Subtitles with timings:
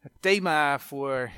[0.00, 1.30] Het thema voor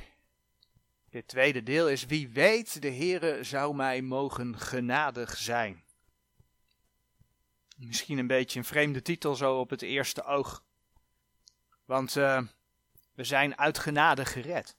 [1.10, 5.84] dit tweede deel is wie weet, de Heere zou mij mogen genadig zijn.
[7.76, 10.64] Misschien een beetje een vreemde titel zo op het eerste oog.
[11.84, 12.42] Want uh,
[13.14, 14.76] we zijn uit genade gered.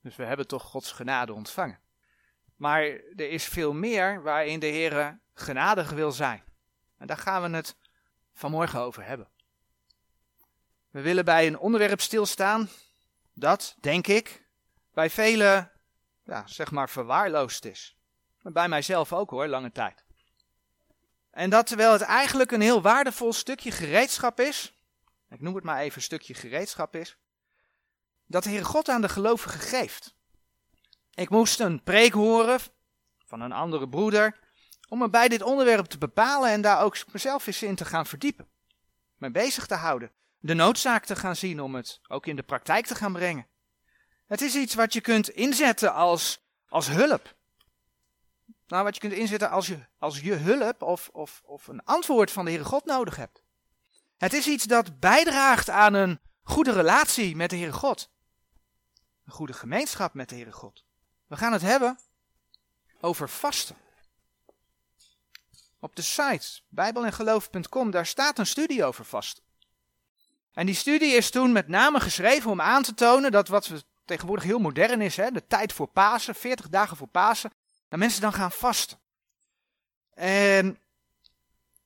[0.00, 1.80] Dus we hebben toch Gods genade ontvangen.
[2.56, 2.82] Maar
[3.16, 6.42] er is veel meer waarin de Heere genadig wil zijn.
[6.98, 7.76] En daar gaan we het
[8.32, 9.28] vanmorgen over hebben.
[10.90, 12.68] We willen bij een onderwerp stilstaan
[13.34, 14.46] dat, denk ik,
[14.92, 15.72] bij velen,
[16.24, 17.96] ja, zeg maar, verwaarloosd is.
[18.42, 20.04] Bij mijzelf ook hoor, lange tijd.
[21.30, 24.78] En dat terwijl het eigenlijk een heel waardevol stukje gereedschap is,
[25.28, 27.16] ik noem het maar even stukje gereedschap is,
[28.26, 30.14] dat de Heer God aan de gelovigen geeft.
[31.14, 32.60] Ik moest een preek horen
[33.26, 34.38] van een andere broeder,
[34.88, 38.06] om me bij dit onderwerp te bepalen en daar ook mezelf eens in te gaan
[38.06, 38.48] verdiepen.
[39.16, 40.12] Me bezig te houden
[40.44, 43.46] de noodzaak te gaan zien om het ook in de praktijk te gaan brengen.
[44.26, 47.36] Het is iets wat je kunt inzetten als, als hulp.
[48.66, 52.30] Nou, wat je kunt inzetten als je, als je hulp of, of, of een antwoord
[52.30, 53.42] van de Heere God nodig hebt.
[54.16, 58.10] Het is iets dat bijdraagt aan een goede relatie met de Heere God.
[59.24, 60.84] Een goede gemeenschap met de Heere God.
[61.26, 61.98] We gaan het hebben
[63.00, 63.76] over vasten.
[65.78, 69.43] Op de site bijbelengeloof.com, daar staat een studie over vasten.
[70.54, 73.82] En die studie is toen met name geschreven om aan te tonen dat wat we
[74.04, 77.52] tegenwoordig heel modern is, hè, de tijd voor Pasen, 40 dagen voor Pasen,
[77.88, 78.98] dat mensen dan gaan vasten.
[80.14, 80.78] En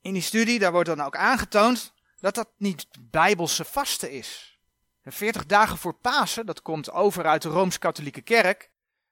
[0.00, 4.58] in die studie, daar wordt dan ook aangetoond dat dat niet bijbelse vasten is.
[5.02, 8.70] De 40 dagen voor Pasen, dat komt over uit de Rooms-Katholieke Kerk.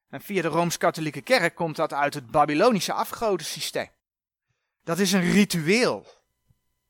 [0.08, 3.88] En via de Rooms-Katholieke Kerk komt dat uit het Babylonische afgodensysteem.
[4.84, 6.06] Dat is een ritueel.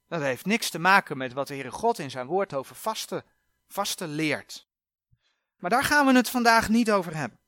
[0.09, 3.25] Dat heeft niks te maken met wat de Heere God in zijn woord over vasten,
[3.69, 4.67] vasten leert.
[5.57, 7.39] Maar daar gaan we het vandaag niet over hebben.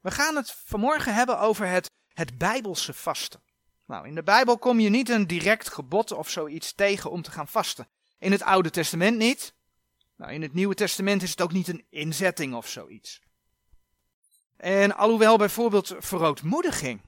[0.00, 3.42] We gaan het vanmorgen hebben over het, het Bijbelse vasten.
[3.86, 7.30] Nou, in de Bijbel kom je niet een direct gebod of zoiets tegen om te
[7.30, 7.88] gaan vasten.
[8.18, 9.54] In het Oude Testament niet.
[10.16, 13.20] Nou, in het Nieuwe Testament is het ook niet een inzetting of zoiets.
[14.56, 17.00] En alhoewel bijvoorbeeld verootmoediging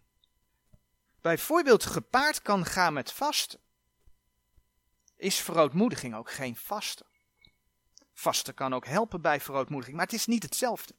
[1.21, 3.61] bijvoorbeeld gepaard kan gaan met vasten,
[5.19, 7.07] is verootmoediging ook geen vasten.
[8.15, 10.95] Vasten kan ook helpen bij verootmoediging, maar het is niet hetzelfde.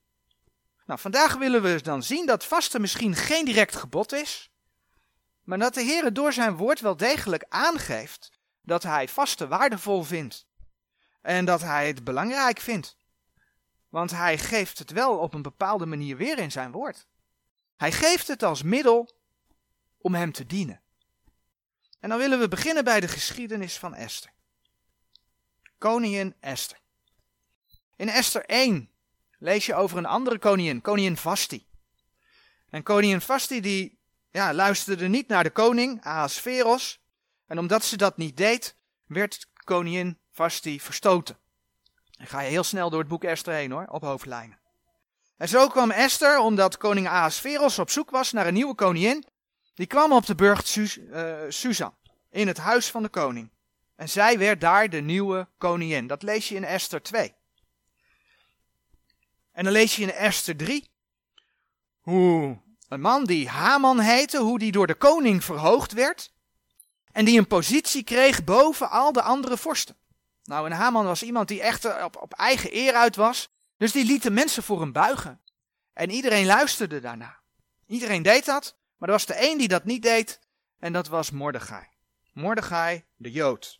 [0.86, 4.52] Nou, vandaag willen we dan zien dat vasten misschien geen direct gebod is,
[5.44, 8.32] maar dat de Heer door zijn woord wel degelijk aangeeft
[8.62, 10.48] dat hij vasten waardevol vindt
[11.22, 12.98] en dat hij het belangrijk vindt.
[13.90, 17.08] Want hij geeft het wel op een bepaalde manier weer in zijn woord.
[17.76, 19.18] Hij geeft het als middel
[19.98, 20.82] om hem te dienen.
[22.00, 24.32] En dan willen we beginnen bij de geschiedenis van Esther.
[25.78, 26.78] Koningin Esther.
[27.96, 28.90] In Esther 1
[29.40, 31.68] lees je over een andere koningin, koningin Vasti.
[32.70, 34.00] En koningin Vasti die
[34.32, 37.00] ja, luisterde niet naar de koning, Ahasveros.
[37.48, 41.38] En omdat ze dat niet deed, werd koningin Vasti verstoten.
[42.12, 44.60] Dan ga je heel snel door het boek Esther heen hoor, op hoofdlijnen.
[45.38, 49.26] En zo kwam Esther, omdat koning Ahasveros op zoek was naar een nieuwe koningin,
[49.80, 51.94] die kwam op de burcht uh, Susan,
[52.30, 53.50] in het huis van de koning.
[53.96, 56.08] En zij werd daar de nieuwe koningin.
[56.08, 57.34] Dat lees je in Esther 2.
[59.52, 60.90] En dan lees je in Esther 3
[62.00, 62.58] hoe
[62.88, 66.34] een man die Haman heette, hoe die door de koning verhoogd werd.
[67.12, 69.96] En die een positie kreeg boven al de andere vorsten.
[70.44, 73.50] Nou, en Haman was iemand die echt op, op eigen eer uit was.
[73.78, 75.42] Dus die liet de mensen voor hem buigen.
[75.94, 77.40] En iedereen luisterde daarna.
[77.86, 78.78] Iedereen deed dat.
[79.00, 80.40] Maar er was de één die dat niet deed
[80.80, 81.88] en dat was Mordechai.
[82.34, 83.80] Mordechai de Jood.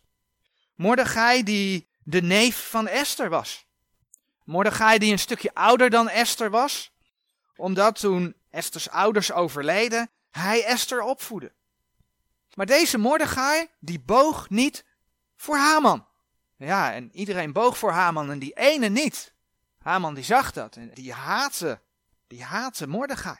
[0.74, 3.66] Mordechai die de neef van Esther was.
[4.44, 6.92] Mordechai die een stukje ouder dan Esther was,
[7.56, 11.52] omdat toen Esters ouders overleden, hij Esther opvoedde.
[12.54, 14.84] Maar deze Mordechai, die boog niet
[15.36, 16.06] voor Haman.
[16.56, 19.34] Ja, en iedereen boog voor Haman en die ene niet.
[19.78, 21.80] Haman die zag dat en die haatte,
[22.26, 23.38] die haatte Mordechai.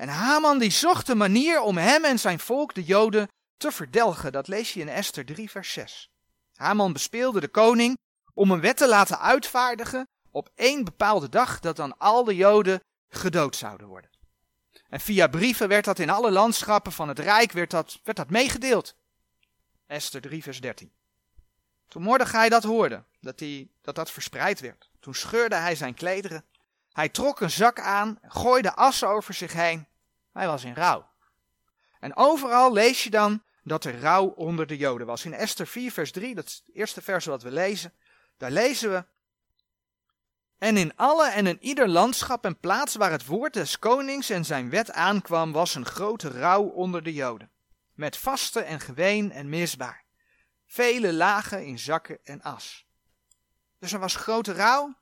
[0.00, 4.32] En Haman die zocht een manier om hem en zijn volk, de Joden, te verdelgen.
[4.32, 6.10] Dat lees je in Esther 3, vers 6.
[6.54, 7.98] Haman bespeelde de koning
[8.34, 12.80] om een wet te laten uitvaardigen op één bepaalde dag dat dan al de Joden
[13.08, 14.10] gedood zouden worden.
[14.88, 18.30] En via brieven werd dat in alle landschappen van het Rijk werd dat, werd dat
[18.30, 18.94] meegedeeld.
[19.86, 20.92] Esther 3, vers 13.
[21.88, 26.44] Toen Mordechai dat hoorde, dat, die, dat dat verspreid werd, toen scheurde hij zijn klederen.
[26.92, 29.88] Hij trok een zak aan, gooide assen over zich heen
[30.32, 31.08] hij was in rouw.
[32.00, 35.24] En overal lees je dan dat er rouw onder de Joden was.
[35.24, 37.92] In Esther 4, vers 3, dat is het eerste vers wat we lezen.
[38.36, 39.04] Daar lezen we.
[40.58, 44.44] En in alle en in ieder landschap en plaats waar het woord des konings en
[44.44, 47.50] zijn wet aankwam, was een grote rouw onder de Joden.
[47.94, 50.04] Met vasten en geween en misbaar.
[50.66, 52.86] Vele lagen in zakken en as.
[53.78, 54.94] Dus er was grote rouw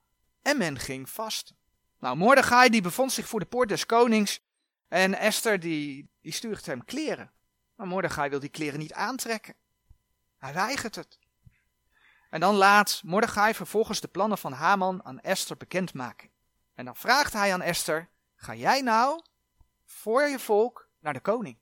[0.43, 1.57] en men ging vasten.
[1.99, 4.41] Nou, Mordechai die bevond zich voor de poort des konings
[4.88, 7.31] en Esther die, die stuurt hem kleren.
[7.75, 9.55] Maar Mordechai wil die kleren niet aantrekken.
[10.38, 11.19] Hij weigert het.
[12.31, 16.31] En dan laat Mordechai vervolgens de plannen van Haman aan Esther bekendmaken.
[16.75, 19.23] En dan vraagt hij aan Esther, ga jij nou
[19.85, 21.56] voor je volk naar de koning?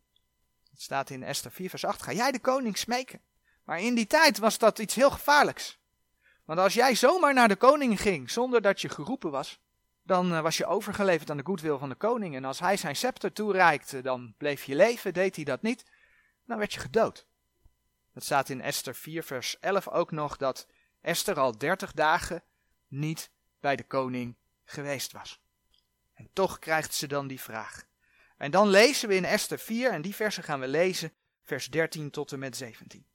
[0.70, 3.20] Het staat in Esther 4 vers 8, ga jij de koning smeken?
[3.64, 5.78] Maar in die tijd was dat iets heel gevaarlijks.
[6.44, 9.61] Want als jij zomaar naar de koning ging zonder dat je geroepen was,
[10.06, 12.35] dan eh, was je overgeleverd aan de goedwil van de koning.
[12.35, 15.14] En als hij zijn scepter toereikte, dan bleef je leven.
[15.14, 15.85] Deed hij dat niet,
[16.44, 17.26] dan werd je gedood.
[18.12, 20.67] Het staat in Esther 4, vers 11 ook nog dat
[21.00, 22.43] Esther al 30 dagen
[22.88, 23.31] niet
[23.61, 25.41] bij de koning geweest was.
[26.14, 27.85] En toch krijgt ze dan die vraag.
[28.37, 31.12] En dan lezen we in Esther 4, en die versen gaan we lezen,
[31.43, 33.06] vers 13 tot en met 17.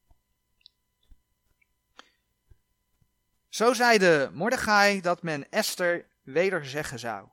[3.50, 7.28] Zo zeide Mordechai dat men Esther weder zeggen zou.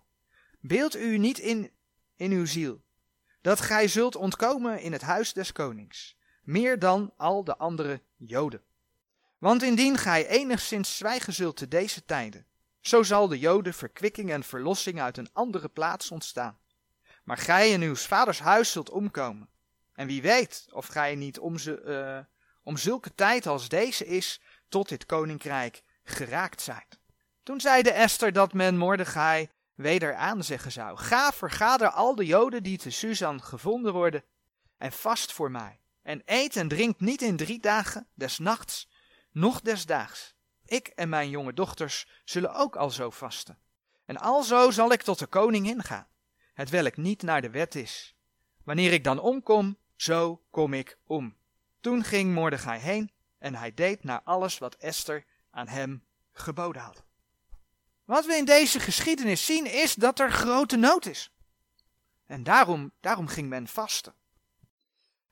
[0.61, 1.71] Beeld u niet in,
[2.17, 2.83] in uw ziel,
[3.41, 8.63] dat gij zult ontkomen in het huis des konings, meer dan al de andere Joden.
[9.39, 12.47] Want indien gij enigszins zwijgen zult te deze tijden,
[12.81, 16.59] zo zal de Joden verkwikking en verlossing uit een andere plaats ontstaan.
[17.25, 19.49] Maar gij in uw vaders huis zult omkomen.
[19.93, 24.41] En wie weet of gij niet om, ze, uh, om zulke tijd als deze is,
[24.69, 26.98] tot dit koninkrijk geraakt zijt.
[27.49, 30.97] Toen zeide Esther dat men Mordechai weder aanzeggen zou.
[30.97, 34.25] Ga, vergader al de Joden die te Susan gevonden worden,
[34.79, 35.81] en vast voor mij.
[36.03, 38.89] En eet en drink niet in drie dagen, des nachts,
[39.33, 40.35] noch des daags.
[40.65, 43.59] Ik en mijn jonge dochters zullen ook al zo vasten.
[44.05, 46.09] En alzo zal ik tot de koning ingaan,
[46.55, 48.17] het welk niet naar de wet is.
[48.65, 51.37] Wanneer ik dan omkom, zo kom ik om.
[51.81, 57.07] Toen ging Mordechai heen en hij deed naar alles wat Esther aan hem geboden had.
[58.09, 61.31] Wat we in deze geschiedenis zien is dat er grote nood is.
[62.27, 64.15] En daarom, daarom ging men vasten.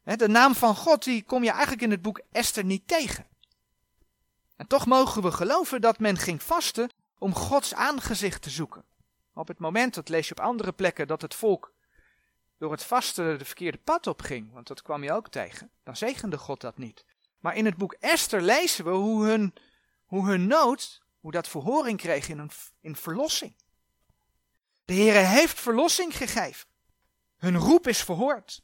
[0.03, 3.27] De naam van God die kom je eigenlijk in het boek Esther niet tegen.
[4.57, 8.85] En toch mogen we geloven dat men ging vasten om Gods aangezicht te zoeken.
[9.35, 11.73] Op het moment, dat lees je op andere plekken, dat het volk
[12.59, 15.97] door het vasten de verkeerde pad op ging, want dat kwam je ook tegen, dan
[15.97, 17.05] zegende God dat niet.
[17.39, 19.55] Maar in het boek Esther lezen we hoe hun,
[20.05, 22.51] hoe hun nood hoe dat verhoring kreeg in, een,
[22.81, 23.57] in verlossing.
[24.85, 26.69] De Heere heeft verlossing gegeven.
[27.37, 28.63] Hun roep is verhoord.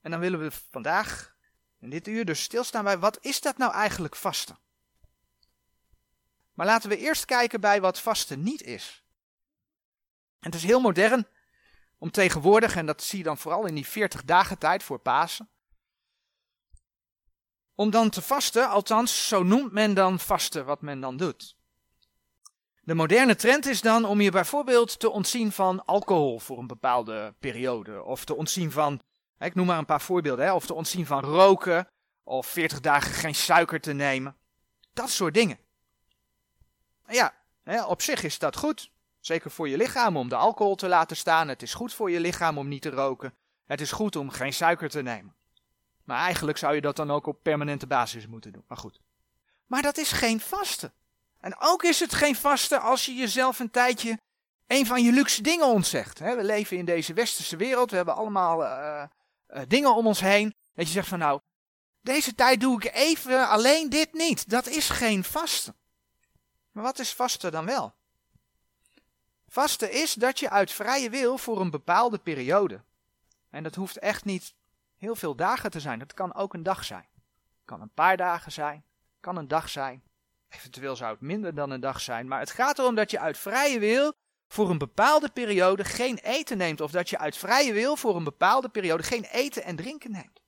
[0.00, 1.36] En dan willen we vandaag,
[1.78, 4.58] in dit uur, dus stilstaan bij wat is dat nou eigenlijk vasten?
[6.52, 9.04] Maar laten we eerst kijken bij wat vasten niet is.
[10.38, 11.26] En het is heel modern
[11.98, 15.50] om tegenwoordig, en dat zie je dan vooral in die 40 dagen tijd voor Pasen,
[17.76, 21.56] om dan te vasten, althans zo noemt men dan vasten wat men dan doet.
[22.82, 27.34] De moderne trend is dan om je bijvoorbeeld te ontzien van alcohol voor een bepaalde
[27.38, 28.02] periode.
[28.02, 29.00] Of te ontzien van,
[29.38, 31.88] ik noem maar een paar voorbeelden, of te ontzien van roken.
[32.24, 34.36] Of 40 dagen geen suiker te nemen.
[34.92, 35.58] Dat soort dingen.
[37.08, 37.34] Ja,
[37.86, 38.90] op zich is dat goed.
[39.20, 41.48] Zeker voor je lichaam om de alcohol te laten staan.
[41.48, 43.34] Het is goed voor je lichaam om niet te roken.
[43.64, 45.35] Het is goed om geen suiker te nemen.
[46.06, 48.64] Maar eigenlijk zou je dat dan ook op permanente basis moeten doen.
[48.68, 49.00] Maar goed.
[49.66, 50.92] Maar dat is geen vaste.
[51.40, 54.18] En ook is het geen vaste als je jezelf een tijdje
[54.66, 56.18] een van je luxe dingen ontzegt.
[56.18, 59.02] We leven in deze westerse wereld, we hebben allemaal uh,
[59.48, 60.54] uh, dingen om ons heen.
[60.74, 61.40] Dat je zegt van nou,
[62.00, 64.50] deze tijd doe ik even alleen dit niet.
[64.50, 65.74] Dat is geen vaste.
[66.72, 67.94] Maar wat is vaste dan wel?
[69.48, 72.80] Vaste is dat je uit vrije wil voor een bepaalde periode.
[73.50, 74.54] En dat hoeft echt niet
[74.96, 75.98] heel veel dagen te zijn.
[75.98, 77.08] Dat kan ook een dag zijn.
[77.64, 78.84] Kan een paar dagen zijn,
[79.20, 80.02] kan een dag zijn.
[80.48, 83.38] Eventueel zou het minder dan een dag zijn, maar het gaat erom dat je uit
[83.38, 84.12] vrije wil
[84.48, 86.80] voor een bepaalde periode geen eten neemt.
[86.80, 90.40] Of dat je uit vrije wil voor een bepaalde periode geen eten en drinken neemt.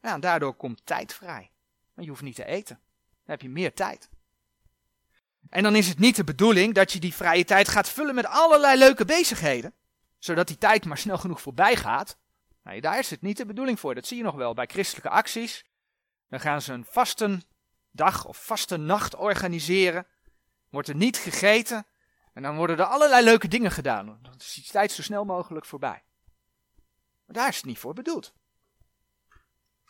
[0.00, 1.50] En daardoor komt tijd vrij.
[1.94, 2.80] Je hoeft niet te eten.
[3.08, 4.10] Dan heb je meer tijd.
[5.48, 8.26] En dan is het niet de bedoeling dat je die vrije tijd gaat vullen met
[8.26, 9.74] allerlei leuke bezigheden.
[10.18, 12.16] Zodat die tijd maar snel genoeg voorbij gaat.
[12.62, 13.94] Nee, daar is het niet de bedoeling voor.
[13.94, 15.64] Dat zie je nog wel bij christelijke acties.
[16.28, 17.42] Dan gaan ze een vaste
[17.90, 20.06] dag of vaste nacht organiseren.
[20.68, 21.86] Wordt er niet gegeten.
[22.32, 24.18] En dan worden er allerlei leuke dingen gedaan.
[24.22, 26.04] Dan is die tijd zo snel mogelijk voorbij.
[27.24, 28.32] Maar daar is het niet voor bedoeld.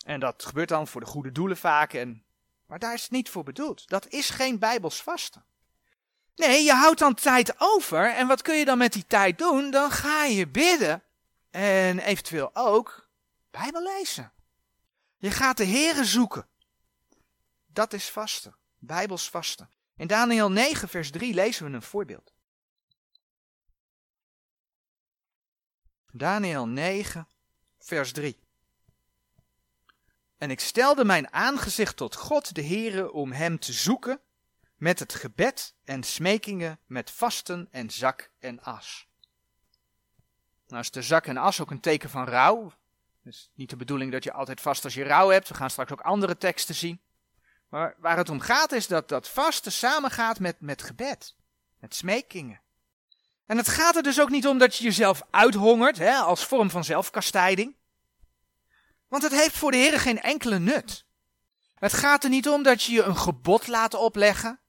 [0.05, 1.93] En dat gebeurt dan voor de goede doelen vaak.
[1.93, 2.25] En,
[2.67, 3.89] maar daar is het niet voor bedoeld.
[3.89, 5.45] Dat is geen bijbels vasten.
[6.35, 8.15] Nee, je houdt dan tijd over.
[8.15, 9.71] En wat kun je dan met die tijd doen?
[9.71, 11.03] Dan ga je bidden.
[11.53, 13.09] En eventueel ook
[13.51, 14.33] Bijbel lezen.
[15.17, 16.47] Je gaat de Here zoeken.
[17.67, 18.57] Dat is vasten.
[18.79, 19.71] Bijbels vasten.
[19.97, 22.33] In Daniel 9, vers 3 lezen we een voorbeeld.
[26.13, 27.29] Daniel 9,
[27.79, 28.41] vers 3.
[30.37, 34.21] En ik stelde mijn aangezicht tot God de Heere om hem te zoeken
[34.77, 39.07] met het gebed en smekingen, met vasten en zak en as.
[40.73, 42.73] Nou is de zak en as ook een teken van rouw.
[43.23, 45.49] Dus niet de bedoeling dat je altijd vast als je rouw hebt.
[45.49, 47.01] We gaan straks ook andere teksten zien.
[47.69, 51.35] Maar waar het om gaat is dat dat vasten samengaat met, met gebed.
[51.79, 52.61] Met smekingen.
[53.47, 56.71] En het gaat er dus ook niet om dat je jezelf uithongert hè, als vorm
[56.71, 57.77] van zelfkastijding.
[59.09, 61.05] Want het heeft voor de Heer geen enkele nut.
[61.75, 64.61] Het gaat er niet om dat je je een gebod laat opleggen.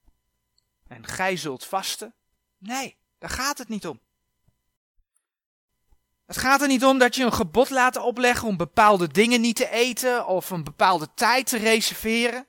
[0.88, 2.14] En gij zult vasten.
[2.58, 4.00] Nee, daar gaat het niet om.
[6.26, 9.56] Het gaat er niet om dat je een gebod laat opleggen om bepaalde dingen niet
[9.56, 12.46] te eten of een bepaalde tijd te reserveren.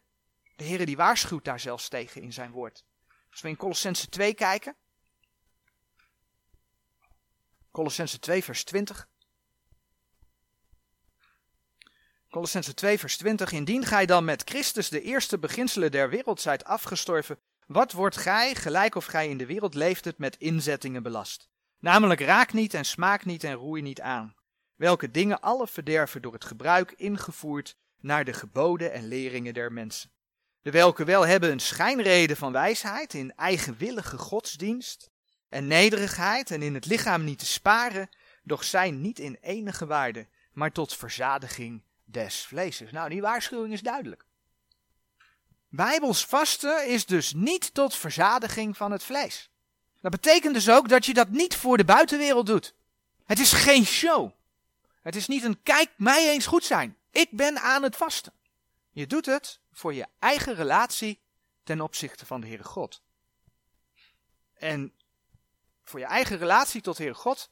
[0.55, 2.83] De Heer die waarschuwt daar zelfs tegen in zijn woord.
[3.31, 4.75] Als we in Colossense 2 kijken.
[7.71, 9.07] Colossense 2 vers 20.
[12.29, 13.51] Colossense 2 vers 20.
[13.51, 18.55] Indien gij dan met Christus de eerste beginselen der wereld zijt afgestorven, wat wordt gij,
[18.55, 21.49] gelijk of gij in de wereld leeft het, met inzettingen belast?
[21.79, 24.35] Namelijk raak niet en smaak niet en roei niet aan.
[24.75, 30.11] Welke dingen alle verderven door het gebruik ingevoerd naar de geboden en leringen der mensen.
[30.61, 35.09] De welke wel hebben een schijnreden van wijsheid in eigenwillige godsdienst
[35.49, 38.09] en nederigheid en in het lichaam niet te sparen,
[38.43, 42.91] doch zijn niet in enige waarde, maar tot verzadiging des vleeses.
[42.91, 44.25] Nou, die waarschuwing is duidelijk.
[45.69, 49.49] Bijbels vasten is dus niet tot verzadiging van het vlees.
[50.05, 52.73] Dat betekent dus ook dat je dat niet voor de buitenwereld doet.
[53.23, 54.31] Het is geen show.
[55.01, 56.97] Het is niet een kijk mij eens goed zijn.
[57.11, 58.33] Ik ben aan het vasten.
[58.91, 61.19] Je doet het voor je eigen relatie
[61.63, 63.01] ten opzichte van de Heere God.
[64.53, 64.93] En
[65.83, 67.49] voor je eigen relatie tot Heere God,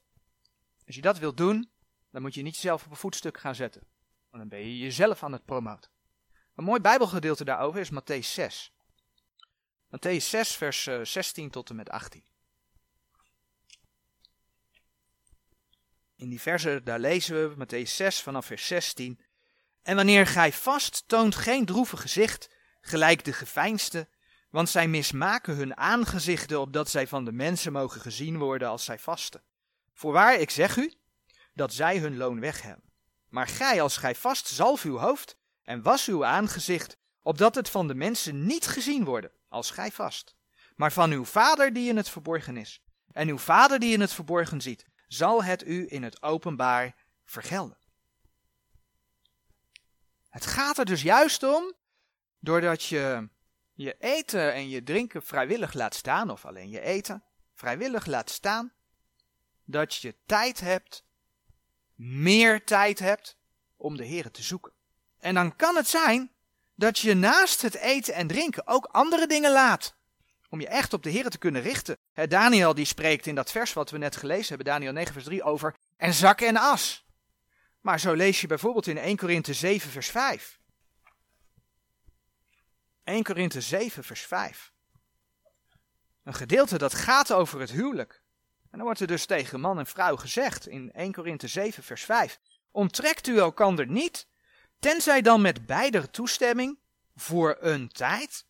[0.86, 1.69] als je dat wilt doen,
[2.12, 3.81] dan moet je niet jezelf op een voetstuk gaan zetten.
[4.29, 5.91] Want dan ben je jezelf aan het promoten.
[6.55, 8.74] Een mooi Bijbelgedeelte daarover is Matthäus 6.
[9.89, 12.31] Matthäus 6, vers 16 eh, tot en met 18.
[16.24, 19.20] In die verse, daar lezen we Matthäus 6 vanaf vers 16.
[19.82, 22.50] En wanneer gij vast, toont geen droevig gezicht,
[22.82, 24.08] gelijk de geveinste,
[24.50, 29.00] want zij mismaken hun aangezichten, opdat zij van de mensen mogen gezien worden als zij
[29.00, 29.44] vasten.
[29.94, 30.94] Voorwaar, ik zeg u,
[31.53, 32.92] dat zij hun loon weg hebben.
[33.30, 37.88] Maar gij, als gij vast, zalf uw hoofd en was uw aangezicht, opdat het van
[37.88, 40.36] de mensen niet gezien worden, als gij vast,
[40.75, 42.82] maar van uw vader die in het verborgen is.
[43.12, 47.77] En uw vader die in het verborgen ziet, zal het u in het openbaar vergelden.
[50.29, 51.74] Het gaat er dus juist om,
[52.39, 53.29] doordat je
[53.74, 58.74] je eten en je drinken vrijwillig laat staan, of alleen je eten vrijwillig laat staan,
[59.65, 61.03] dat je tijd hebt,
[61.96, 63.38] meer tijd hebt
[63.75, 64.74] om de Heer te zoeken.
[65.20, 66.32] En dan kan het zijn
[66.75, 69.96] dat je naast het eten en drinken ook andere dingen laat.
[70.53, 71.98] Om je echt op de Heer te kunnen richten.
[72.27, 75.43] Daniel die spreekt in dat vers wat we net gelezen hebben, Daniel 9 vers 3,
[75.43, 77.05] over en zak en as.
[77.81, 80.60] Maar zo lees je bijvoorbeeld in 1 Korinthe 7 vers 5.
[83.03, 84.74] 1 Korinthe 7 vers 5.
[86.24, 88.24] Een gedeelte dat gaat over het huwelijk.
[88.62, 92.03] En dan wordt er dus tegen man en vrouw gezegd in 1 Korinthe 7 vers
[92.03, 92.39] 5.
[92.72, 94.27] Onttrekt u elkander niet,
[94.79, 96.79] tenzij dan met beider toestemming,
[97.15, 98.45] voor een tijd,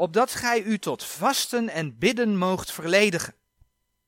[0.00, 3.34] opdat gij u tot vasten en bidden moogt verledigen.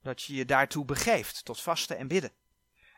[0.03, 2.33] Dat je je daartoe begeeft, tot vasten en bidden.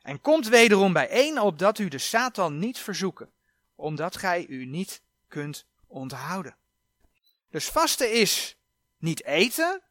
[0.03, 3.33] En komt wederom bijeen, opdat u de Satan niet verzoeken,
[3.75, 6.57] omdat gij u niet kunt onthouden.
[7.51, 8.57] Dus vasten is
[8.99, 9.83] niet eten,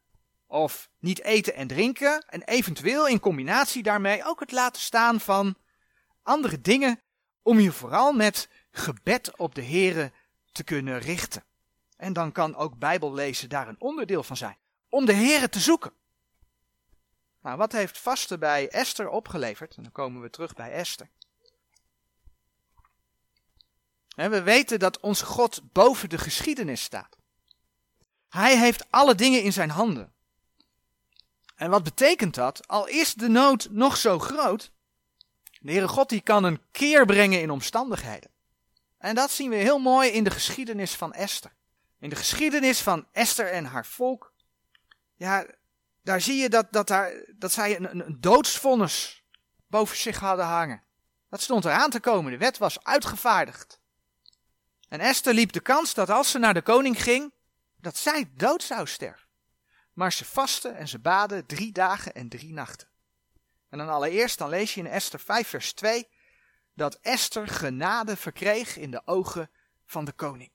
[0.46, 5.56] of niet eten en drinken, en eventueel in combinatie daarmee ook het laten staan van
[6.22, 7.00] andere dingen,
[7.42, 10.12] om je vooral met gebed op de Here
[10.52, 11.44] te kunnen richten.
[11.96, 14.56] En dan kan ook Bijbellezen daar een onderdeel van zijn.
[14.88, 15.92] Om de Here te zoeken.
[17.42, 19.76] Nou, wat heeft vasten bij Esther opgeleverd?
[19.76, 21.10] En dan komen we terug bij Esther.
[24.14, 27.16] En we weten dat onze God boven de geschiedenis staat.
[28.28, 30.12] Hij heeft alle dingen in zijn handen.
[31.54, 32.68] En wat betekent dat?
[32.68, 34.72] Al is de nood nog zo groot,
[35.60, 38.30] de Heere God die kan een keer brengen in omstandigheden.
[38.98, 41.52] En dat zien we heel mooi in de geschiedenis van Esther.
[42.04, 44.32] In de geschiedenis van Esther en haar volk
[45.14, 45.46] ja,
[46.02, 49.24] daar zie je dat, dat, daar, dat zij een, een doodsvonnis
[49.66, 50.82] boven zich hadden hangen.
[51.28, 53.80] Dat stond eraan te komen, de wet was uitgevaardigd.
[54.88, 57.32] En Esther liep de kans dat als ze naar de koning ging,
[57.80, 59.28] dat zij dood zou sterven.
[59.92, 62.88] Maar ze vastte en ze baden drie dagen en drie nachten.
[63.68, 66.08] En dan allereerst, dan lees je in Esther 5 vers 2,
[66.74, 69.50] dat Esther genade verkreeg in de ogen
[69.84, 70.52] van de koning.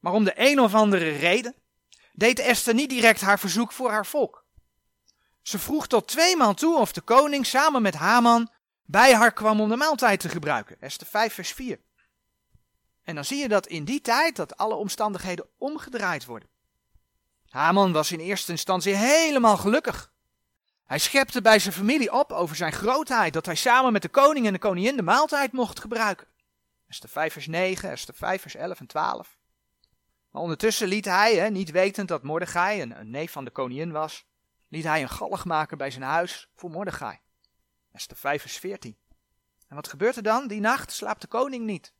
[0.00, 1.54] Maar om de een of andere reden
[2.12, 4.44] deed Esther niet direct haar verzoek voor haar volk.
[5.42, 8.50] Ze vroeg tot tweemaal toe of de koning samen met Haman
[8.84, 10.76] bij haar kwam om de maaltijd te gebruiken.
[10.80, 11.80] Esther 5 vers 4.
[13.02, 16.48] En dan zie je dat in die tijd dat alle omstandigheden omgedraaid worden.
[17.48, 20.12] Haman was in eerste instantie helemaal gelukkig.
[20.84, 24.46] Hij schepte bij zijn familie op over zijn grootheid, dat hij samen met de koning
[24.46, 26.26] en de koningin de maaltijd mocht gebruiken.
[26.88, 29.38] Esther 5 vers 9, Esther 5 vers 11 en 12.
[30.30, 33.92] Maar ondertussen liet hij, hè, niet wetend dat Mordechai een, een neef van de koningin
[33.92, 34.26] was,
[34.68, 37.18] liet hij een gallig maken bij zijn huis voor Mordechai.
[37.92, 38.96] Esther 5 vers 14.
[39.68, 40.48] En wat gebeurt er dan?
[40.48, 41.92] Die nacht slaapt de koning niet.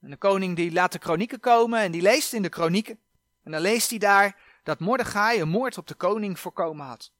[0.00, 2.98] En de koning die laat de kronieken komen en die leest in de kronieken.
[3.42, 7.12] En dan leest hij daar dat Mordechai een moord op de koning voorkomen had.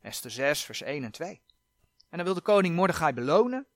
[0.00, 1.40] Esther 6 vers 1 en 2.
[2.08, 3.66] En dan wil de koning Mordechai belonen.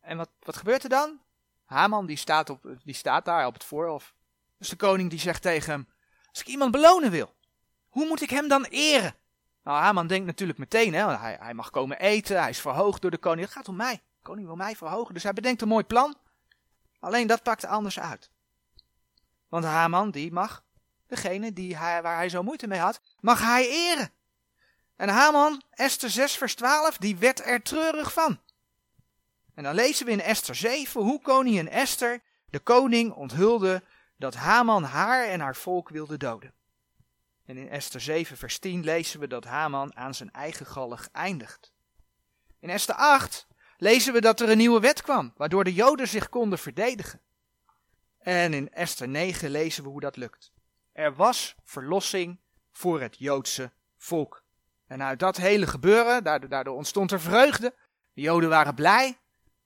[0.00, 1.20] En wat, wat gebeurt er dan?
[1.64, 4.14] Haman die staat, op, die staat daar op het voorhof.
[4.58, 5.88] Dus de koning die zegt tegen hem,
[6.30, 7.34] als ik iemand belonen wil,
[7.88, 9.14] hoe moet ik hem dan eren?
[9.62, 13.18] Nou, Haman denkt natuurlijk meteen, hè, hij, mag komen eten, hij is verhoogd door de
[13.18, 13.46] koning.
[13.46, 13.94] Het gaat om mij.
[13.94, 16.16] De koning wil mij verhogen, dus hij bedenkt een mooi plan.
[17.00, 18.30] Alleen dat pakt anders uit.
[19.48, 20.64] Want Haman, die mag,
[21.06, 24.10] degene die hij, waar hij zo moeite mee had, mag hij eren.
[24.96, 28.40] En Haman, Esther 6 vers 12, die werd er treurig van.
[29.54, 33.82] En dan lezen we in Esther 7 hoe koningin Esther de koning onthulde
[34.18, 36.54] dat Haman haar en haar volk wilde doden.
[37.44, 41.72] En in Esther 7 vers 10 lezen we dat Haman aan zijn eigen gallig eindigt.
[42.60, 46.28] In Esther 8 lezen we dat er een nieuwe wet kwam, waardoor de Joden zich
[46.28, 47.20] konden verdedigen.
[48.18, 50.52] En in Esther 9 lezen we hoe dat lukt.
[50.92, 54.42] Er was verlossing voor het Joodse volk.
[54.86, 57.74] En uit dat hele gebeuren, daardoor ontstond er vreugde.
[58.12, 59.18] De Joden waren blij.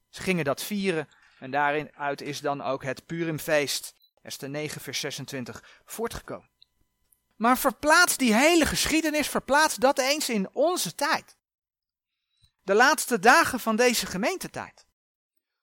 [0.09, 1.09] Ze gingen dat vieren.
[1.39, 6.51] En daaruit is dan ook het Purimfeest, Esther 9 vers 26, voortgekomen.
[7.37, 11.37] Maar verplaats die hele geschiedenis, verplaats dat eens in onze tijd.
[12.63, 14.87] De laatste dagen van deze gemeentetijd.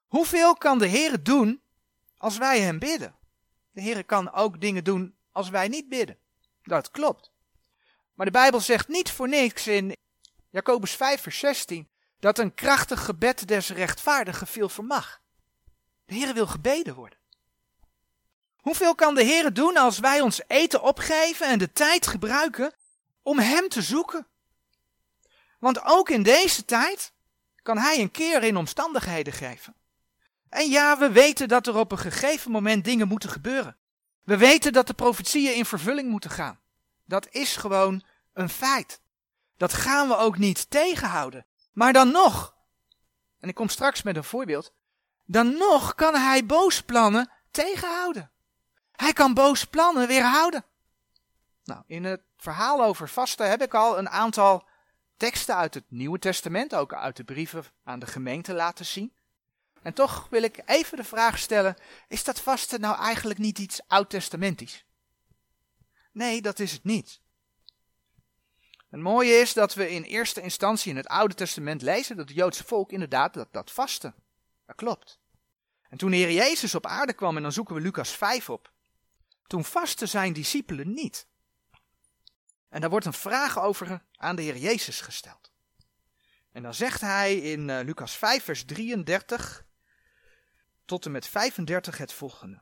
[0.08, 1.62] Hoeveel kan de Heer doen
[2.18, 3.16] als wij hem bidden?
[3.72, 6.18] De Heer kan ook dingen doen als wij niet bidden.
[6.64, 7.32] Dat klopt.
[8.14, 9.96] Maar de Bijbel zegt niet voor niks in
[10.50, 15.22] Jacobus 5 vers 16 dat een krachtig gebed des rechtvaardigen veel vermag.
[16.06, 17.19] De Heer wil gebeden worden.
[18.60, 22.74] Hoeveel kan de Heer doen als wij ons eten opgeven en de tijd gebruiken
[23.22, 24.28] om Hem te zoeken?
[25.60, 27.14] Want ook in deze tijd
[27.62, 29.76] kan Hij een keer in omstandigheden geven.
[30.50, 33.78] En ja, we weten dat er op een gegeven moment dingen moeten gebeuren.
[34.24, 36.60] We weten dat de profetieën in vervulling moeten gaan.
[37.06, 39.02] Dat is gewoon een feit.
[39.58, 41.46] Dat gaan we ook niet tegenhouden.
[41.74, 42.56] Maar dan nog,
[43.40, 44.74] en ik kom straks met een voorbeeld,
[45.26, 48.32] dan nog kan hij boos plannen tegenhouden.
[49.00, 50.66] Hij kan boos plannen weerhouden.
[51.64, 54.68] Nou, in het verhaal over vasten heb ik al een aantal
[55.18, 59.14] teksten uit het Nieuwe Testament, ook uit de brieven aan de gemeente laten zien.
[59.82, 61.76] En toch wil ik even de vraag stellen:
[62.08, 64.86] is dat vasten nou eigenlijk niet iets oud-testamentisch?
[66.12, 67.20] Nee, dat is het niet.
[68.90, 72.38] Het mooie is dat we in eerste instantie in het Oude Testament lezen dat het
[72.38, 74.14] Joodse volk inderdaad dat, dat vaste.
[74.66, 75.20] Dat klopt.
[75.90, 78.72] En toen de Heer Jezus op aarde kwam, en dan zoeken we Lucas 5 op,
[79.50, 81.28] toen vasten zijn discipelen niet.
[82.70, 85.52] En daar wordt een vraag over aan de Heer Jezus gesteld.
[86.52, 89.66] En dan zegt hij in uh, Lucas 5, vers 33
[90.86, 92.62] tot en met 35 het volgende.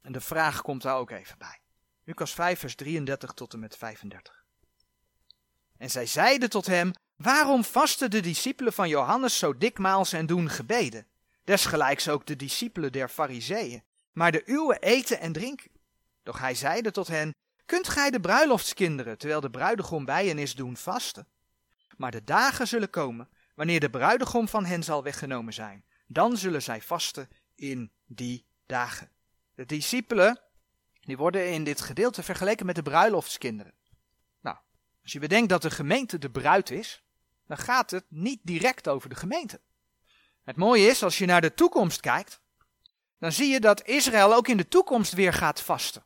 [0.00, 1.60] En de vraag komt daar ook even bij.
[2.04, 4.44] Lucas 5, vers 33 tot en met 35.
[5.76, 10.50] En zij zeiden tot hem, waarom vasten de discipelen van Johannes zo dikmaals en doen
[10.50, 11.06] gebeden?
[11.44, 13.82] Desgelijks ook de discipelen der fariseeën,
[14.14, 15.70] maar de uwe eten en drinken.
[16.22, 17.34] Doch hij zeide tot hen,
[17.66, 21.28] kunt gij de bruiloftskinderen, terwijl de bruidegom bij hen is, doen vasten?
[21.96, 25.84] Maar de dagen zullen komen, wanneer de bruidegom van hen zal weggenomen zijn.
[26.06, 29.10] Dan zullen zij vasten in die dagen.
[29.54, 30.40] De discipelen,
[31.00, 33.74] die worden in dit gedeelte vergeleken met de bruiloftskinderen.
[34.40, 34.56] Nou,
[35.02, 37.02] als je bedenkt dat de gemeente de bruid is,
[37.46, 39.60] dan gaat het niet direct over de gemeente.
[40.42, 42.40] Het mooie is, als je naar de toekomst kijkt,
[43.24, 46.04] dan zie je dat Israël ook in de toekomst weer gaat vasten.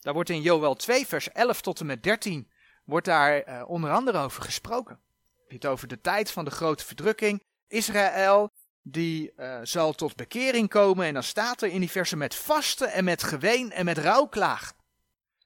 [0.00, 2.50] Daar wordt in Joel 2, vers 11 tot en met 13,
[2.84, 5.00] wordt daar uh, onder andere over gesproken.
[5.48, 7.42] Je het over de tijd van de grote verdrukking.
[7.68, 11.06] Israël, die uh, zal tot bekering komen.
[11.06, 14.76] En dan staat er in die versen met vasten en met geween en met rouwklagen.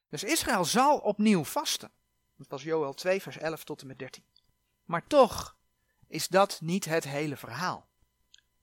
[0.09, 1.91] Dus Israël zal opnieuw vasten.
[2.37, 4.25] Dat was Joel 2, vers 11 tot en met 13.
[4.85, 5.57] Maar toch
[6.09, 7.91] is dat niet het hele verhaal.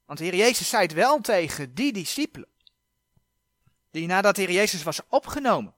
[0.10, 2.50] Want de Heer Jezus zei het wel tegen die discipelen.
[3.92, 5.76] Die nadat de Heer Jezus was opgenomen,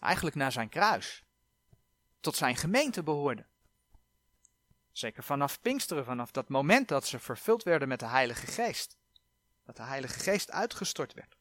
[0.00, 1.24] eigenlijk naar zijn kruis,
[2.20, 3.46] tot zijn gemeente behoorden.
[4.92, 8.96] Zeker vanaf Pinksteren, vanaf dat moment dat ze vervuld werden met de Heilige Geest.
[9.64, 11.36] Dat de Heilige Geest uitgestort werd.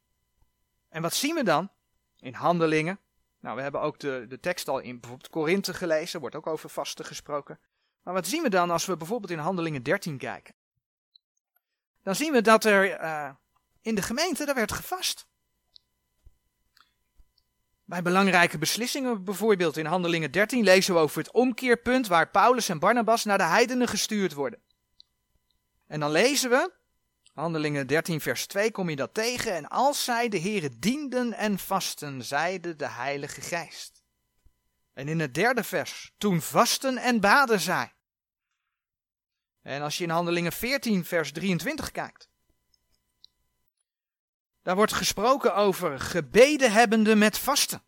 [0.90, 1.72] En wat zien we dan?
[2.20, 3.00] In handelingen.
[3.40, 6.70] Nou, we hebben ook de, de tekst al in bijvoorbeeld Korinthe gelezen, wordt ook over
[6.70, 7.60] vasten gesproken.
[8.04, 10.54] Maar wat zien we dan als we bijvoorbeeld in Handelingen 13 kijken?
[12.08, 13.30] Dan zien we dat er uh,
[13.82, 15.28] in de gemeente, daar werd gevast.
[17.86, 22.80] Bij belangrijke beslissingen, bijvoorbeeld in Handelingen 13, lezen we over het omkeerpunt waar Paulus en
[22.80, 24.60] Barnabas naar de heidenen gestuurd worden.
[25.88, 26.72] En dan lezen we,
[27.34, 29.54] Handelingen 13, vers 2, kom je dat tegen.
[29.56, 34.04] En als zij de Heren dienden en vasten, zeide de Heilige Geest.
[34.94, 37.97] En in het derde vers, toen vasten en baden zij.
[39.68, 42.30] En als je in Handelingen 14, vers 23 kijkt,
[44.62, 47.82] daar wordt gesproken over gebeden hebbende met vasten.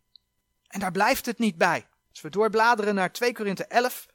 [0.67, 1.87] En daar blijft het niet bij.
[2.09, 4.05] Als we doorbladeren naar 2 Korinthe 11,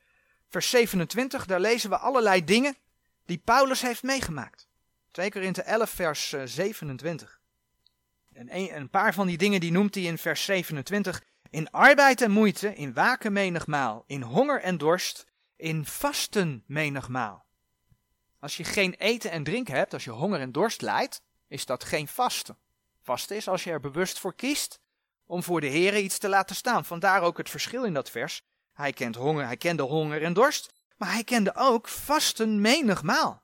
[0.49, 2.77] vers 27, daar lezen we allerlei dingen
[3.27, 4.69] die Paulus heeft meegemaakt.
[5.11, 7.41] 2 Korinthe 11, vers 27.
[8.33, 11.23] Eh, en een, een paar van die dingen die noemt hij in vers 27.
[11.51, 17.44] In arbeid en moeite, in waken menigmaal, in honger en dorst, in vasten menigmaal.
[18.45, 21.85] Als je geen eten en drinken hebt, als je honger en dorst lijdt, is dat
[21.85, 22.59] geen vasten.
[23.03, 24.81] Vasten is als je er bewust voor kiest
[25.27, 26.85] om voor de Heer iets te laten staan.
[26.85, 28.43] Vandaar ook het verschil in dat vers.
[28.73, 33.43] Hij kent honger, hij kende honger en dorst, maar hij kende ook vasten menigmaal.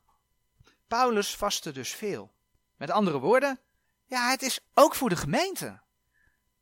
[0.86, 2.32] Paulus vastte dus veel.
[2.76, 3.60] Met andere woorden,
[4.06, 5.80] ja, het is ook voor de gemeente.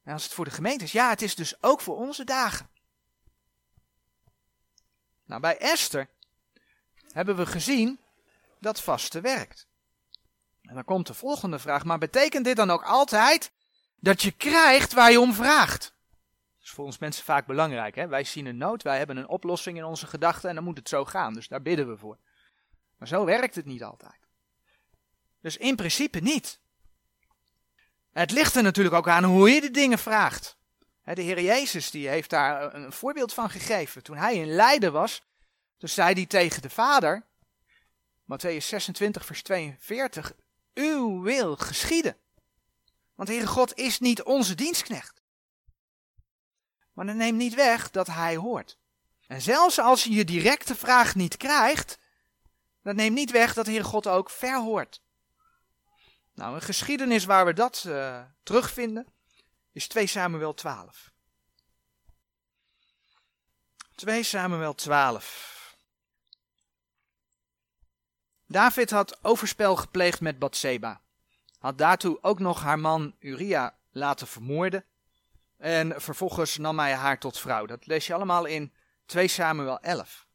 [0.02, 2.70] En als het voor de gemeente is, ja, het is dus ook voor onze dagen.
[5.24, 6.08] Nou, bij Esther
[7.12, 8.06] hebben we gezien
[8.60, 9.66] dat vasten werkt.
[10.62, 13.52] En dan komt de volgende vraag, maar betekent dit dan ook altijd
[13.96, 15.82] dat je krijgt waar je om vraagt?
[16.56, 17.94] Dat is voor ons mensen vaak belangrijk.
[17.94, 18.06] Hè?
[18.06, 20.88] Wij zien een nood, wij hebben een oplossing in onze gedachten en dan moet het
[20.88, 21.34] zo gaan.
[21.34, 22.18] Dus daar bidden we voor.
[22.96, 24.28] Maar zo werkt het niet altijd.
[25.40, 26.60] Dus in principe niet.
[28.12, 30.56] Het ligt er natuurlijk ook aan hoe je de dingen vraagt.
[31.04, 34.02] De Heer Jezus die heeft daar een voorbeeld van gegeven.
[34.02, 35.22] Toen hij in Leiden was,
[35.78, 37.26] toen zei hij tegen de Vader,
[38.28, 40.32] Matthäus 26, vers 42,
[40.74, 42.16] uw wil geschieden.
[43.14, 45.22] Want Heere God is niet onze dienstknecht.
[46.92, 48.78] Maar dat neemt niet weg dat hij hoort.
[49.26, 51.98] En zelfs als je je directe vraag niet krijgt,
[52.82, 55.02] dat neemt niet weg dat Heere God ook verhoort.
[56.34, 59.06] Nou, een geschiedenis waar we dat uh, terugvinden
[59.72, 61.12] is 2 Samuel 12.
[63.94, 65.57] 2 Samuel 12.
[68.50, 71.00] David had overspel gepleegd met Bathseba.
[71.58, 74.84] Had daartoe ook nog haar man Uria laten vermoorden.
[75.56, 77.66] En vervolgens nam hij haar tot vrouw.
[77.66, 78.72] Dat lees je allemaal in
[79.06, 80.26] 2 Samuel 11.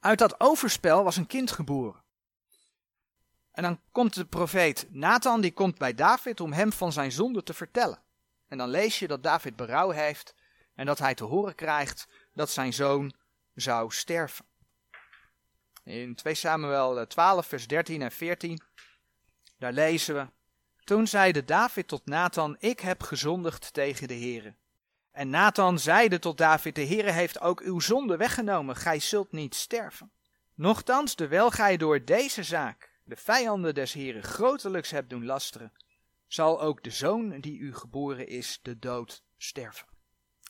[0.00, 2.02] Uit dat overspel was een kind geboren.
[3.52, 7.42] En dan komt de profeet Nathan, die komt bij David om hem van zijn zonde
[7.42, 8.02] te vertellen.
[8.48, 10.34] En dan lees je dat David berouw heeft
[10.74, 13.12] en dat hij te horen krijgt dat zijn zoon
[13.54, 14.44] zou sterven.
[15.84, 18.62] In 2 Samuel 12, vers 13 en 14,
[19.58, 20.26] daar lezen we.
[20.84, 24.54] Toen zeide David tot Nathan, ik heb gezondigd tegen de Heere.
[25.12, 29.54] En Nathan zeide tot David, de Heere heeft ook uw zonde weggenomen, gij zult niet
[29.54, 30.12] sterven.
[30.54, 35.72] Nochtans, terwijl gij door deze zaak de vijanden des Heeren grotelijks hebt doen lasteren,
[36.26, 39.86] zal ook de zoon die u geboren is de dood sterven.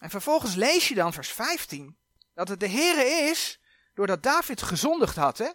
[0.00, 1.96] En vervolgens lees je dan vers 15,
[2.34, 3.60] dat het de Heere is
[3.94, 5.38] doordat David gezondigd had.
[5.38, 5.50] Hè?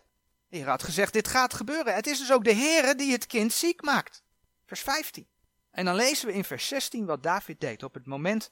[0.47, 1.95] De Heer had gezegd, dit gaat gebeuren.
[1.95, 4.23] Het is dus ook de Heer die het kind ziek maakt.
[4.65, 5.27] Vers 15.
[5.71, 8.51] En dan lezen we in vers 16 wat David deed op het moment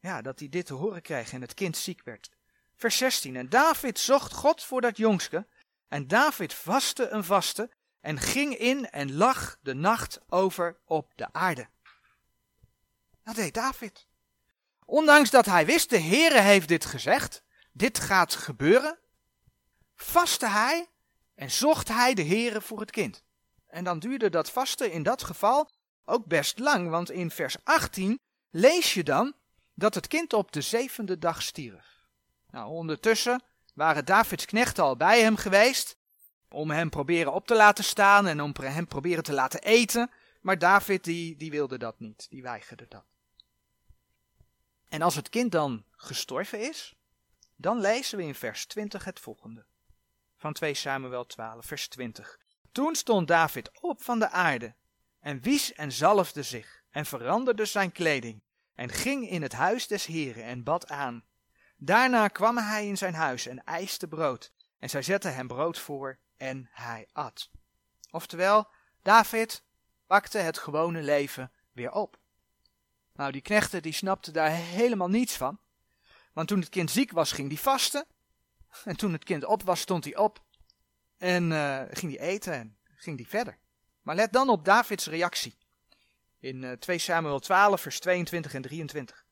[0.00, 2.30] ja, dat hij dit te horen kreeg en het kind ziek werd.
[2.76, 3.36] Vers 16.
[3.36, 5.46] En David zocht God voor dat jongske.
[5.88, 11.32] En David vastte een vaste en ging in en lag de nacht over op de
[11.32, 11.68] aarde.
[13.24, 14.06] Dat deed David.
[14.84, 18.98] Ondanks dat hij wist, de Heere heeft dit gezegd, dit gaat gebeuren,
[19.94, 20.88] vastte hij
[21.34, 23.22] en zocht hij de Heere voor het kind.
[23.66, 25.70] En dan duurde dat vasten in dat geval
[26.04, 29.34] ook best lang, want in vers 18 lees je dan
[29.74, 32.06] dat het kind op de zevende dag stierf.
[32.50, 33.42] Nou, ondertussen
[33.74, 35.96] waren Davids knechten al bij hem geweest
[36.48, 40.10] om hem proberen op te laten staan en om hem proberen te laten eten.
[40.40, 43.04] Maar David die, die wilde dat niet, die weigerde dat.
[44.88, 46.94] En als het kind dan gestorven is,
[47.56, 49.64] dan lezen we in vers 20 het volgende.
[50.44, 52.38] Van 2 Samuel 12, vers 20.
[52.72, 54.74] Toen stond David op van de aarde
[55.20, 58.42] en wies en zalfde zich en veranderde zijn kleding
[58.74, 61.24] en ging in het huis des heren en bad aan.
[61.76, 66.18] Daarna kwam hij in zijn huis en eiste brood en zij zette hem brood voor
[66.36, 67.50] en hij at.
[68.10, 68.68] Oftewel,
[69.02, 69.64] David
[70.06, 72.18] pakte het gewone leven weer op.
[73.12, 75.58] Nou, die knechten die snapten daar helemaal niets van.
[76.32, 78.06] Want toen het kind ziek was, ging hij vasten.
[78.84, 80.44] En toen het kind op was, stond hij op.
[81.16, 83.58] En uh, ging hij eten en ging hij verder.
[84.02, 85.58] Maar let dan op Davids reactie.
[86.40, 89.24] In uh, eh, 2 Samuel 12, vers 22 en 23.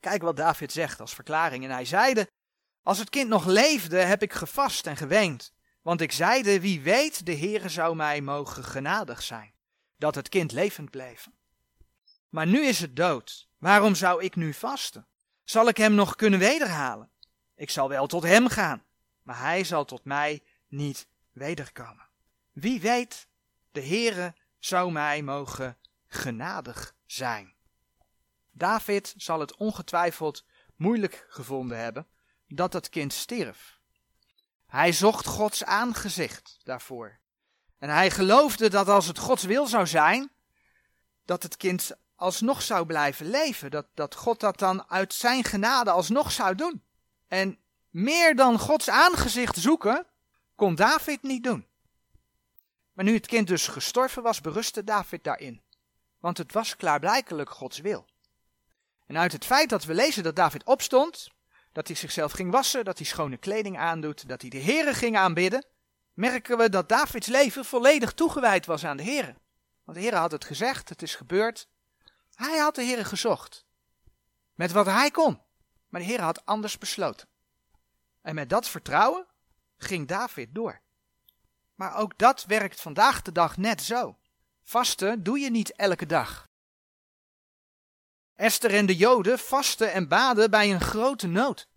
[0.00, 1.64] Kijk wat David zegt als verklaring.
[1.64, 2.30] En hij zeide,
[2.82, 5.52] als het kind nog leefde, heb ik gevast en geweend.
[5.82, 9.54] Want ik zeide, wie weet, de Heere zou mij mogen genadig zijn,
[9.96, 11.28] dat het kind levend bleef.
[12.28, 13.48] Maar nu is het dood.
[13.58, 15.06] Waarom zou ik nu vasten?
[15.44, 17.10] Zal ik hem nog kunnen wederhalen?
[17.56, 18.84] Ik zal wel tot hem gaan,
[19.22, 22.08] maar hij zal tot mij niet wederkomen.
[22.52, 23.28] Wie weet,
[23.72, 27.54] de Heere zou mij mogen genadig zijn.
[28.50, 30.44] David zal het ongetwijfeld
[30.76, 32.06] moeilijk gevonden hebben
[32.48, 33.80] dat het kind stierf.
[34.66, 37.18] Hij zocht Gods aangezicht daarvoor.
[37.78, 40.30] En hij geloofde dat als het Gods wil zou zijn,
[41.24, 43.70] dat het kind alsnog zou blijven leven.
[43.70, 46.84] Dat, dat God dat dan uit zijn genade alsnog zou doen.
[47.28, 47.58] En
[47.90, 50.06] meer dan Gods aangezicht zoeken,
[50.54, 51.66] kon David niet doen.
[52.92, 55.62] Maar nu het kind dus gestorven was, berustte David daarin.
[56.18, 58.06] Want het was klaarblijkelijk Gods wil.
[59.06, 61.30] En uit het feit dat we lezen dat David opstond,
[61.72, 65.16] dat hij zichzelf ging wassen, dat hij schone kleding aandoet, dat hij de Heere ging
[65.16, 65.66] aanbidden,
[66.14, 69.34] merken we dat Davids leven volledig toegewijd was aan de Heere.
[69.84, 71.68] Want de Heere had het gezegd, het is gebeurd.
[72.34, 73.66] Hij had de Heere gezocht.
[74.54, 75.40] Met wat hij kon.
[75.88, 77.28] Maar de Heere had anders besloten.
[78.22, 79.26] En met dat vertrouwen
[79.76, 80.80] ging David door.
[81.74, 84.18] Maar ook dat werkt vandaag de dag net zo.
[84.62, 86.48] Vasten doe je niet elke dag.
[88.34, 91.68] Esther en de Joden vasten en baden bij een grote nood.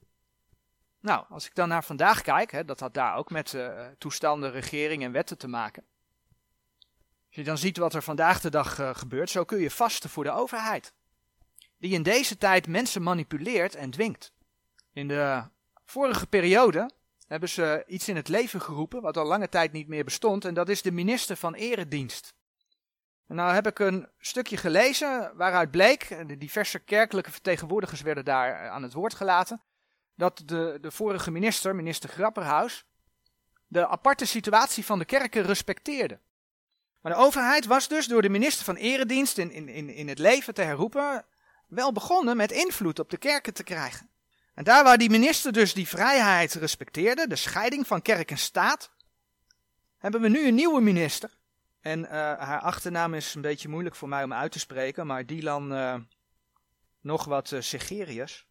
[1.00, 4.52] Nou, als ik dan naar vandaag kijk, hè, dat had daar ook met uh, toestanden,
[4.52, 5.86] regering en wetten te maken.
[7.28, 10.10] Als je dan ziet wat er vandaag de dag uh, gebeurt, zo kun je vasten
[10.10, 10.94] voor de overheid.
[11.80, 14.34] Die in deze tijd mensen manipuleert en dwingt.
[14.94, 15.44] In de
[15.86, 16.92] vorige periode
[17.28, 20.54] hebben ze iets in het leven geroepen wat al lange tijd niet meer bestond en
[20.54, 22.34] dat is de minister van Eredienst.
[23.28, 28.52] En nou heb ik een stukje gelezen waaruit bleek, de diverse kerkelijke vertegenwoordigers werden daar
[28.52, 29.62] eh, aan het woord gelaten,
[30.16, 32.86] dat de, de vorige minister, minister Grapperhaus,
[33.68, 36.20] de aparte situatie van de kerken respecteerde.
[37.02, 40.54] Maar de overheid was dus door de minister van Eredienst in, in, in het leven
[40.54, 41.26] te herroepen,
[41.70, 44.10] wel begonnen met invloed op de kerken te krijgen.
[44.54, 48.92] En daar waar die minister dus die vrijheid respecteerde, de scheiding van kerk en staat,
[49.98, 51.38] hebben we nu een nieuwe minister.
[51.82, 55.26] En uh, haar achternaam is een beetje moeilijk voor mij om uit te spreken, maar
[55.26, 55.96] Dylan uh,
[57.02, 58.48] nog wat uh, Segerius.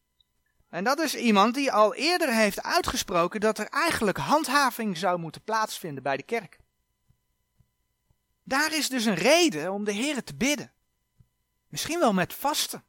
[0.68, 5.42] En dat is iemand die al eerder heeft uitgesproken dat er eigenlijk handhaving zou moeten
[5.42, 6.58] plaatsvinden bij de kerk.
[8.42, 10.72] Daar is dus een reden om de Heer te bidden.
[11.68, 12.84] Misschien wel met vasten.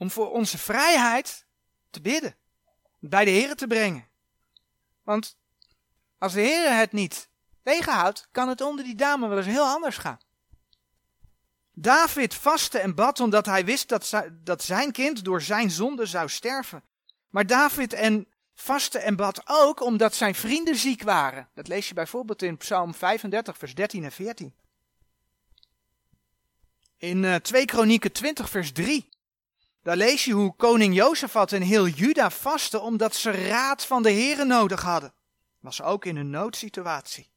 [0.00, 1.46] Om voor onze vrijheid
[1.90, 2.36] te bidden.
[2.98, 4.08] Bij de Heer te brengen.
[5.02, 5.36] Want
[6.18, 7.30] als de Heer het niet
[7.62, 10.18] tegenhoudt, kan het onder die dame wel eens heel anders gaan.
[11.72, 16.28] David vastte en bad omdat hij wist dat, dat zijn kind door zijn zonde zou
[16.28, 16.84] sterven.
[17.28, 21.48] Maar David en vastte en bad ook omdat zijn vrienden ziek waren.
[21.54, 24.54] Dat lees je bijvoorbeeld in Psalm 35, vers 13 en 14.
[26.96, 29.08] In uh, 2 Kronieken 20, vers 3.
[29.82, 34.12] Daar lees je hoe koning Jozefat en heel Juda vasten omdat ze raad van de
[34.12, 35.14] Here nodig hadden.
[35.60, 37.30] Was ook in een noodsituatie.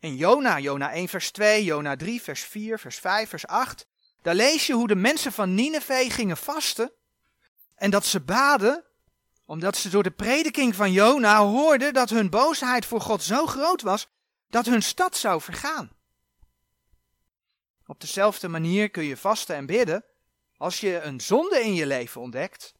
[0.00, 3.86] In Jona, Jona 1 vers 2, Jona 3 vers 4, vers 5, vers 8,
[4.22, 6.92] daar lees je hoe de mensen van Nineveh gingen vasten
[7.74, 8.84] en dat ze baden
[9.46, 13.82] omdat ze door de prediking van Jona hoorden dat hun boosheid voor God zo groot
[13.82, 14.08] was
[14.48, 15.90] dat hun stad zou vergaan.
[17.86, 20.04] Op dezelfde manier kun je vasten en bidden
[20.58, 22.74] als je een zonde in je leven ontdekt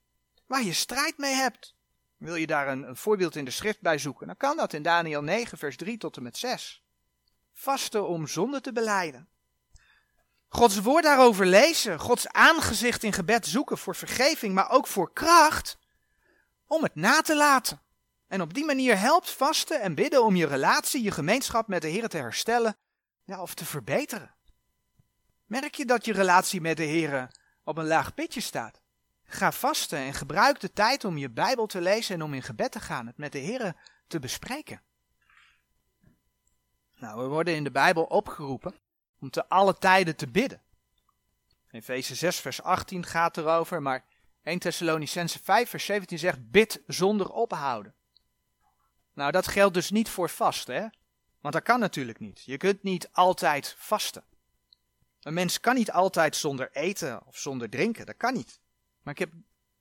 [0.46, 1.76] waar je strijd mee hebt.
[2.16, 5.22] Wil je daar een, voorbeeld in de schrift bij zoeken, dan kan dat in Daniel
[5.22, 6.82] 9 vers 3 tot en met 6
[7.58, 9.28] vasten om zonde te beleiden.
[10.48, 15.78] Gods woord daarover lezen, Gods aangezicht in gebed zoeken voor vergeving, maar ook voor kracht
[16.66, 17.82] om het na te laten.
[18.28, 21.88] En op die manier helpt vasten en bidden om je relatie, je gemeenschap met de
[21.88, 22.76] Heer te herstellen
[23.24, 24.34] ja, of te verbeteren.
[25.46, 27.30] Merk je dat je relatie met de Heer
[27.68, 28.80] op een laag pitje staat?
[29.24, 32.72] Ga vasten en gebruik de tijd om je Bijbel te lezen en om in gebed
[32.72, 33.74] te gaan, het met de Heer
[34.06, 34.82] te bespreken.
[36.96, 38.74] Nou, we worden in de Bijbel opgeroepen
[39.20, 40.62] om te alle tijden te bidden.
[41.70, 44.04] Efeze 6 vers 18 gaat erover, maar
[44.42, 47.94] 1 Thessalonicense 5 vers 17 zegt bid zonder ophouden.
[49.12, 50.86] Nou, dat geldt dus niet voor vasten, hè?
[51.40, 52.42] Want dat kan natuurlijk niet.
[52.44, 54.24] Je kunt niet altijd vasten.
[55.22, 58.60] Een mens kan niet altijd zonder eten of zonder drinken, dat kan niet.
[59.02, 59.32] Maar ik heb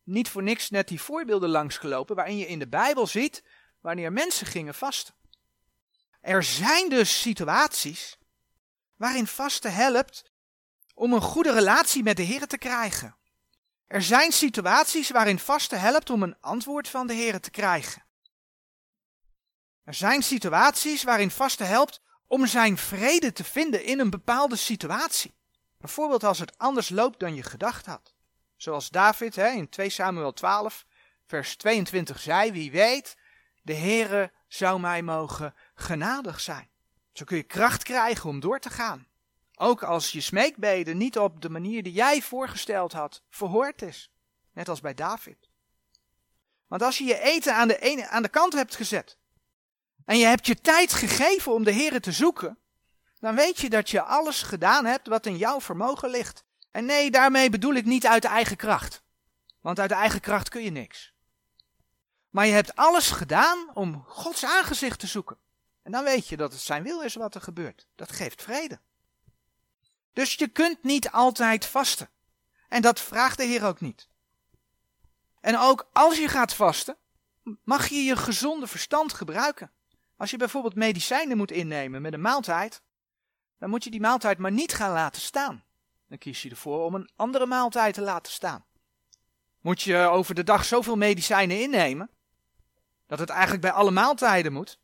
[0.03, 3.43] niet voor niks net die voorbeelden langsgelopen waarin je in de Bijbel ziet
[3.81, 5.13] wanneer mensen gingen vasten.
[6.21, 8.17] Er zijn dus situaties
[8.95, 10.31] waarin vasten helpt
[10.93, 13.15] om een goede relatie met de Heer te krijgen.
[13.87, 18.05] Er zijn situaties waarin vasten helpt om een antwoord van de Heer te krijgen.
[19.83, 25.35] Er zijn situaties waarin vasten helpt om zijn vrede te vinden in een bepaalde situatie.
[25.77, 28.13] Bijvoorbeeld als het anders loopt dan je gedacht had.
[28.55, 30.85] Zoals David hè, in 2 Samuel 12,
[31.25, 33.17] vers 22 zei, wie weet,
[33.61, 36.69] de Heere zou mij mogen genadig zijn.
[37.13, 39.07] Zo kun je kracht krijgen om door te gaan.
[39.55, 44.11] Ook als je smeekbeden niet op de manier die jij voorgesteld had verhoord is.
[44.53, 45.49] Net als bij David.
[46.67, 49.17] Want als je je eten aan de, ene, aan de kant hebt gezet.
[50.07, 52.57] En je hebt je tijd gegeven om de Heere te zoeken.
[53.19, 56.43] Dan weet je dat je alles gedaan hebt wat in jouw vermogen ligt.
[56.71, 59.01] En nee, daarmee bedoel ik niet uit eigen kracht.
[59.61, 61.13] Want uit eigen kracht kun je niks.
[62.29, 65.37] Maar je hebt alles gedaan om Gods aangezicht te zoeken.
[65.83, 67.87] En dan weet je dat het zijn wil is wat er gebeurt.
[67.95, 68.79] Dat geeft vrede.
[70.13, 72.09] Dus je kunt niet altijd vasten.
[72.69, 74.07] En dat vraagt de Heer ook niet.
[75.41, 76.97] En ook als je gaat vasten,
[77.63, 79.71] mag je je gezonde verstand gebruiken.
[80.17, 82.81] Als je bijvoorbeeld medicijnen moet innemen met een maaltijd,
[83.59, 85.63] dan moet je die maaltijd maar niet gaan laten staan.
[86.07, 88.65] Dan kies je ervoor om een andere maaltijd te laten staan.
[89.61, 92.09] Moet je over de dag zoveel medicijnen innemen,
[93.05, 94.79] dat het eigenlijk bij alle maaltijden moet,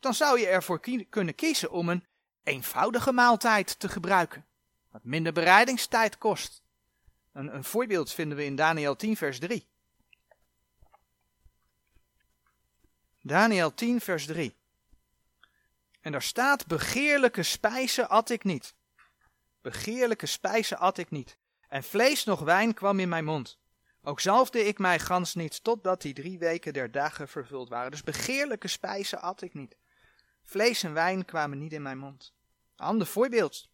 [0.00, 2.04] dan zou je ervoor kunnen kiezen om een
[2.42, 4.46] eenvoudige maaltijd te gebruiken,
[4.90, 6.62] wat minder bereidingstijd kost.
[7.32, 9.68] Een, een voorbeeld vinden we in Daniel 10, vers 3.
[13.26, 14.56] Daniel 10, vers 3.
[16.00, 18.74] En daar staat: Begeerlijke spijzen at ik niet.
[19.60, 21.38] Begeerlijke spijzen at ik niet.
[21.68, 23.58] En vlees nog wijn kwam in mijn mond.
[24.02, 27.90] Ook zalfde ik mij gans niet, totdat die drie weken der dagen vervuld waren.
[27.90, 29.76] Dus begeerlijke spijzen at ik niet.
[30.42, 32.34] Vlees en wijn kwamen niet in mijn mond.
[32.76, 33.68] Ander voorbeeld.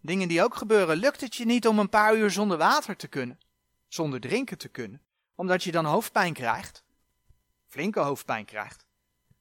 [0.00, 0.96] Dingen die ook gebeuren.
[0.96, 3.38] Lukt het je niet om een paar uur zonder water te kunnen?
[3.88, 5.02] Zonder drinken te kunnen?
[5.34, 6.83] Omdat je dan hoofdpijn krijgt?
[7.74, 8.86] Flinke hoofdpijn krijgt?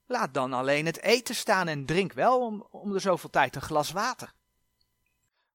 [0.06, 3.62] Laat dan alleen het eten staan en drink wel om, om de zoveel tijd een
[3.62, 4.34] glas water.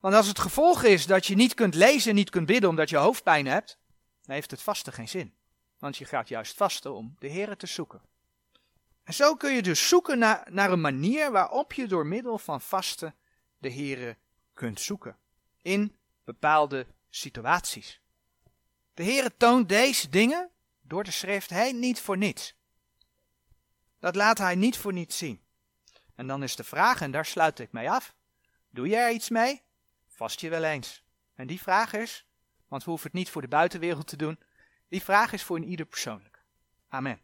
[0.00, 2.90] Want als het gevolg is dat je niet kunt lezen en niet kunt bidden omdat
[2.90, 3.78] je hoofdpijn hebt,
[4.22, 5.34] dan heeft het vasten geen zin.
[5.78, 8.00] Want je gaat juist vasten om de Heer te zoeken.
[9.04, 12.60] En zo kun je dus zoeken naar, naar een manier waarop je door middel van
[12.60, 13.14] vasten
[13.58, 14.16] de Heer
[14.54, 15.16] kunt zoeken.
[15.62, 18.00] In bepaalde situaties.
[18.94, 22.56] De Heer toont deze dingen door de schrift heen niet voor niets.
[23.98, 25.42] Dat laat hij niet voor niets zien.
[26.14, 28.14] En dan is de vraag, en daar sluit ik mee af.
[28.70, 29.62] Doe je er iets mee?
[30.06, 31.04] Vast je wel eens.
[31.34, 32.26] En die vraag is,
[32.68, 34.38] want we hoeven het niet voor de buitenwereld te doen,
[34.88, 36.44] die vraag is voor een ieder persoonlijk.
[36.88, 37.20] Amen.